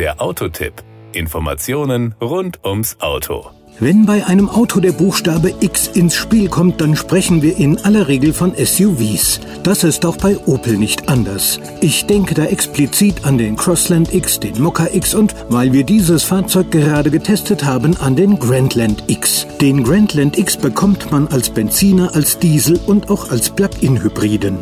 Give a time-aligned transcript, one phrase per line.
[0.00, 0.72] Der Autotipp.
[1.12, 3.50] Informationen rund ums Auto.
[3.80, 8.08] Wenn bei einem Auto der Buchstabe X ins Spiel kommt, dann sprechen wir in aller
[8.08, 9.40] Regel von SUVs.
[9.62, 11.60] Das ist auch bei Opel nicht anders.
[11.82, 16.24] Ich denke da explizit an den Crossland X, den Mokka X und, weil wir dieses
[16.24, 19.46] Fahrzeug gerade getestet haben, an den Grandland X.
[19.60, 24.56] Den Grandland X bekommt man als Benziner, als Diesel und auch als Plug-in-Hybriden.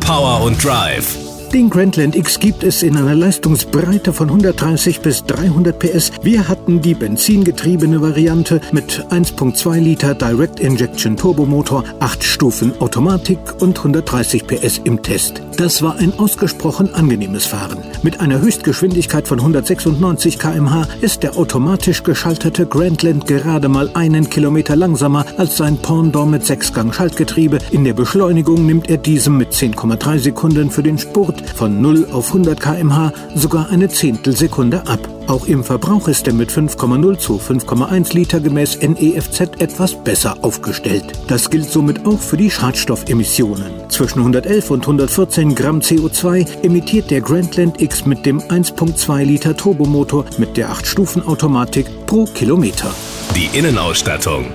[0.00, 5.78] Power und Drive den Grandland X gibt es in einer Leistungsbreite von 130 bis 300
[5.78, 6.12] PS.
[6.22, 13.78] Wir hatten die benzingetriebene Variante mit 1.2 Liter Direct Injection Turbomotor, 8 Stufen Automatik und
[13.78, 15.42] 130 PS im Test.
[15.56, 17.78] Das war ein ausgesprochen angenehmes Fahren.
[18.02, 24.76] Mit einer Höchstgeschwindigkeit von 196 km/h ist der automatisch geschaltete Grandland gerade mal einen Kilometer
[24.76, 27.58] langsamer als sein Pendant mit 6-Gang-Schaltgetriebe.
[27.70, 30.98] In der Beschleunigung nimmt er diesem mit 10,3 Sekunden für den
[31.38, 35.00] Spurt von 0 auf 100 km/h sogar eine Zehntelsekunde ab.
[35.26, 41.04] Auch im Verbrauch ist er mit 5,0 zu 5,1 Liter gemäß NEFZ etwas besser aufgestellt.
[41.28, 43.66] Das gilt somit auch für die Schadstoffemissionen.
[43.88, 50.24] Zwischen 111 und 114 Gramm CO2 emittiert der Grandland X mit dem 1,2 Liter Turbomotor
[50.38, 52.90] mit der 8-Stufen-Automatik pro Kilometer.
[53.36, 54.46] Die Innenausstattung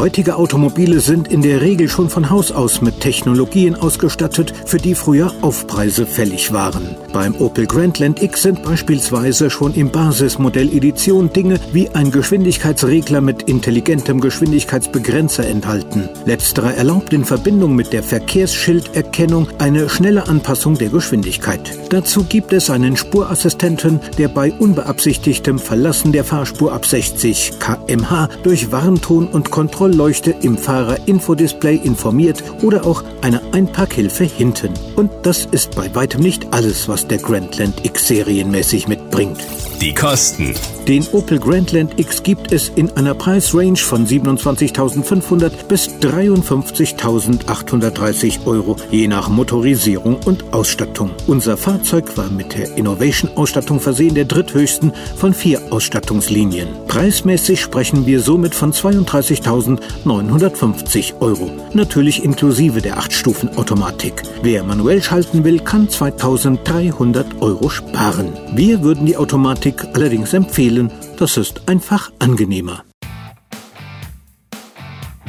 [0.00, 4.94] Heutige Automobile sind in der Regel schon von Haus aus mit Technologien ausgestattet, für die
[4.94, 6.96] früher Aufpreise fällig waren.
[7.12, 13.42] Beim Opel Grandland X sind beispielsweise schon im Basismodell Edition Dinge wie ein Geschwindigkeitsregler mit
[13.42, 16.08] intelligentem Geschwindigkeitsbegrenzer enthalten.
[16.24, 21.78] Letzterer erlaubt in Verbindung mit der Verkehrsschilderkennung eine schnelle Anpassung der Geschwindigkeit.
[21.90, 28.72] Dazu gibt es einen Spurassistenten, der bei unbeabsichtigtem Verlassen der Fahrspur ab 60 kmh durch
[28.72, 29.50] Warnton und
[29.90, 34.72] Kontrollleuchte im Fahrerinfodisplay informiert oder auch eine Einparkhilfe hinten.
[34.94, 39.38] Und das ist bei weitem nicht alles, was was der Grandland X serienmäßig mitbringt.
[39.80, 40.54] Die Kosten.
[40.86, 49.08] Den Opel Grandland X gibt es in einer Preisrange von 27.500 bis 53.830 Euro, je
[49.08, 51.12] nach Motorisierung und Ausstattung.
[51.26, 56.68] Unser Fahrzeug war mit der Innovation-Ausstattung versehen, der dritthöchsten von vier Ausstattungslinien.
[56.86, 61.50] Preismäßig sprechen wir somit von 32.950 Euro.
[61.72, 64.24] Natürlich inklusive der 8-Stufen-Automatik.
[64.42, 68.34] Wer manuell schalten will, kann 2.300 Euro sparen.
[68.54, 72.84] Wir würden die Automatik allerdings empfehlen, das ist einfach angenehmer.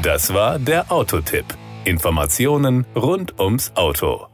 [0.01, 1.45] Das war der Autotipp.
[1.85, 4.30] Informationen rund ums Auto.